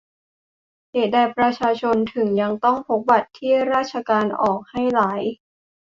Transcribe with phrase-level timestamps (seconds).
[0.91, 5.21] เหตุใดประชาชนถึงยังต้องพกบัตรที่ราชการออกให้หลาย